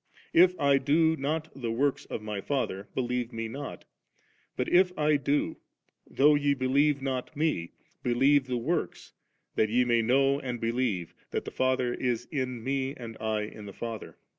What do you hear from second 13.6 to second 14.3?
the Father.'